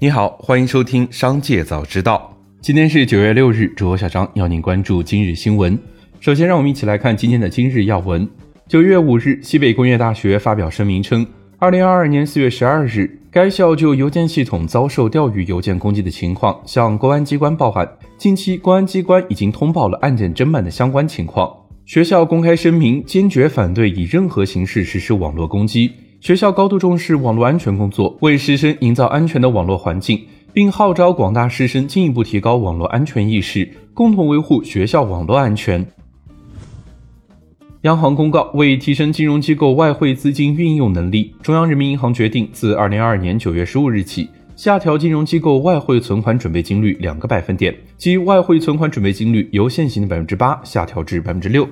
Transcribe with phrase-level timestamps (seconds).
[0.00, 2.32] 你好，欢迎收听《商界早知道》。
[2.62, 5.76] 今天是九月六日，主播小张要您关注今日新闻。
[6.20, 8.28] 首先，让我们一起来看今天的今日要闻。
[8.68, 11.26] 九月五日，西北工业大学发表声明称，
[11.58, 17.88] 二零二二年四月十二日，该校就邮件系统遭受钓鱼邮件攻击的情况向公安机关报案。
[18.16, 21.52] 近期，公安机关已经通报了案件侦办的相关情况。
[21.86, 25.90] 学校公开声明，坚决反对以任何形式实施网络攻击。
[26.20, 30.20] 学校高度重视网络安全工作，为师生营造安全的网络环境，
[30.52, 35.86] 并号召广大师生进一步提高网络安全意识，共同维护学校网络安全。
[37.82, 44.28] 央行公告，为提升金融机构外汇资金运用能力，中央人民银行决定自二零二二年九月十五日起。
[44.56, 51.66] 下调金融机构外汇存款准备金率两个百分点，即外汇存款准备金率由现行的百分之八下调至百分之六。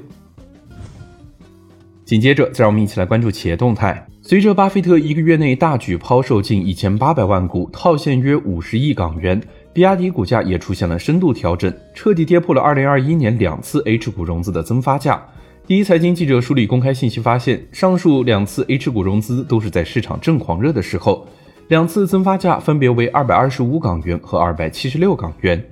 [2.05, 4.07] 紧接着，再让我们一起来关注企业动态。
[4.29, 9.41] 随着巴菲特一个月内大举抛售近一千八百万股，套现约五十亿港元，
[9.73, 15.25] 比亚迪股价也出现了深度调整，彻底跌破了二零二一年两次 H 股融资的增发价。
[15.65, 21.25] 第一财经记者梳理公开信息发现，上述两次 H 股融资都是在市场正狂热的时候。
[21.69, 25.65] 两次增发价分别为二百二十五港元和二百七十六港元。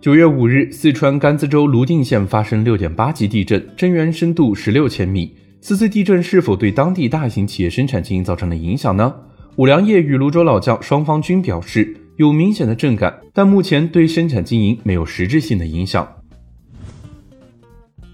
[0.00, 5.32] 九月五日，四川甘孜州泸定县发生六点八级地震，震源深度十六千米。
[5.60, 9.12] 此次地震是否对当地大型企业生产经营造成了影响呢？
[9.56, 16.06] 五粮液与泸州老窖双方均表示有明显的震感，但目前对生产经营没有实质性的影响。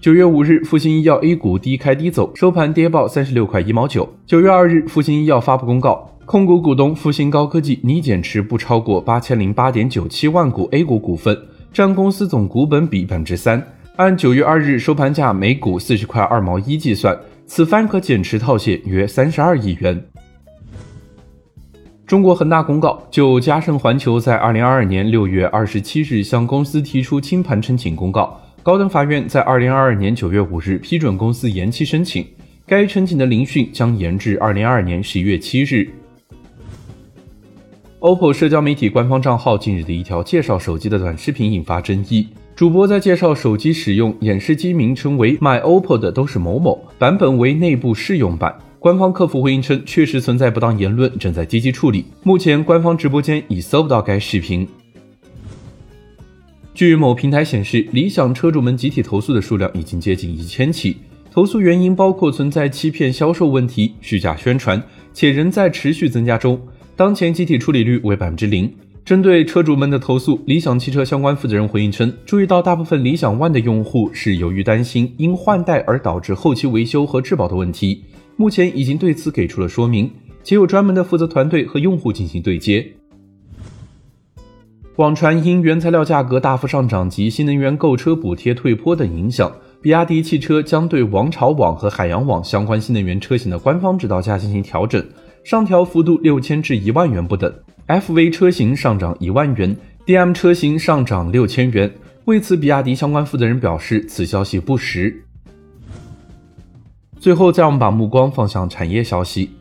[0.01, 4.07] 九月五日，复星医药 A 股低开低走，收盘跌报三十六块一毛九。
[4.25, 11.37] 九月二日，复星医药发布公告，控股股东复星高科技拟减持不超过八千零八点九七万股 A 股股份，
[11.71, 13.63] 占公司总股本比百分之三。
[13.97, 20.03] 按九月二日收盘价每股四十块二毛一计算，此番可减持套现约三十二亿元。
[22.05, 28.39] 中国恒大公告，就嘉盛环球在二零二二年六月二十七日向公司提出清盘申请公告。
[28.61, 32.25] 高等法院在二零二二年九月五日批准公司延期申请，
[32.65, 35.87] 该申请的聆讯将延至二零二二年十一月七日。
[37.99, 48.57] OPPO 社交媒体官方账号近日的一条介绍手机的短视频引发争议，主播在介绍手机使用演示机名称为“My OPPO 的都是某某”，版本为内部试用版。
[48.79, 52.05] 官方客服回应称，确实存在不当言论，正在积极处理。
[52.23, 54.65] 目前官方直播间已搜不到该视频。
[56.73, 60.95] 据某平台显示，理想车主们集体投诉的数量已经接近一千起，
[61.29, 64.81] 投诉原因包括存在欺骗销售问题、虚假宣传，
[65.13, 66.57] 且仍在持续增加中。
[66.95, 68.73] 当前集体处理率为百分之零。
[69.05, 78.03] 针对车主们的投诉，理想汽车相关负责人回应称，注意到大部分理想 ONE 的用户是由于担心因换代而导致后期维修和质保的问题，
[78.35, 80.09] 目前已经对此给出了说明，
[80.43, 82.83] 且有专门的负责团队和用户进行对接。
[84.95, 89.51] 网传因原材料价格大幅上涨及新能源购车补贴退坡等影响，
[89.83, 95.05] 比亚迪汽车将对王朝网和海洋网相关新能源车型的官方指导价进行调整，
[95.45, 97.53] 上调幅度六千至一万元不等。
[97.87, 101.93] FV 车型上涨一万元，DM 车型上涨六千元。
[102.25, 105.15] 为此，比亚迪相关负责人表示，此消息不实。
[107.19, 109.51] 最后，再让我们把目光放向产业消息。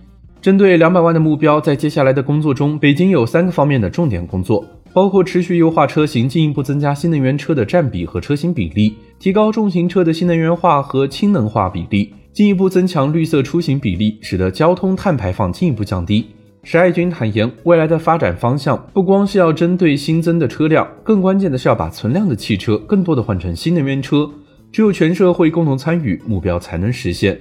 [0.40, 4.64] 针对两百万的目标，在接下来的工作中，北京有三个方面的重点工作。
[4.94, 16.26] 包括持续优化车型，进一步增加新能源车的占比和车型比例，提高重型车的新能源化和氢能化比例，进一步增强绿色出行比例，使得交通碳排放进一步降低。
[16.64, 24.28] 石爱军坦言，未来的发展方向不光是要针对新增的车辆，更关键的是要把存量的汽车更多的换成新能源车，
[24.72, 27.38] 只有全社会共同参与，目标才能实现。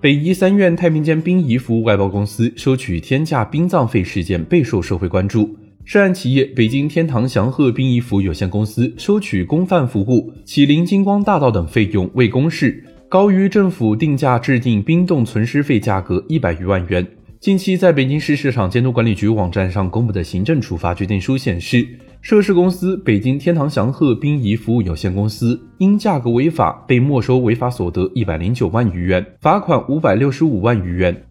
[0.00, 5.54] 北医三院太平间殡仪服务外包公司收取天价殡葬费事件备受社会关注。
[5.92, 17.04] 涉案企业北京天堂祥鹤殡仪服务有限公司收取公饭服务、启灵金光大道等费用未公示，高于政府定价制定冰冻存尸费价格一百余万元。
[17.40, 21.84] 近期在北京市市场监督管理局网站上公布的行政处罚决定书显示。
[22.22, 31.24] 涉事公司北京天堂祥鹤殡仪服务有限公司因价格违法被没收违法所得一百零九万余元，罚款五百六十五万余元。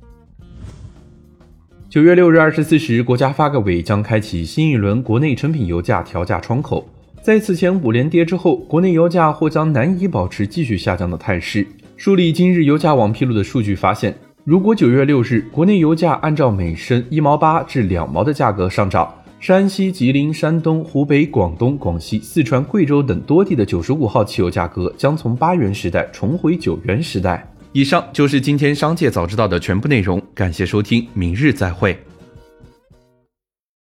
[1.90, 6.88] 九月六日二十四时，国家发改委将开启新一轮国内成品油价调价窗口。
[7.24, 11.66] 在此前五连跌之后，国内油价或将难以保持继续下降的态势。
[11.98, 27.52] 梳理今日油价网披露的数据发现，如果九月六日国内油价按照每升一毛八至两毛的价格上涨，山西、吉林、山东、湖北、广东、广西、四川、贵州等多地的九十五号汽油价格将从八元时代重回九元时代。
[27.72, 31.98] 以上就是今天商界早知道的全部内容，感谢收听，明日再会。